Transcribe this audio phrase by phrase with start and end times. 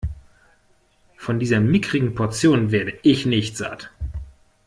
[1.15, 3.91] Von dieser mickrigen Portion werde ich nicht satt.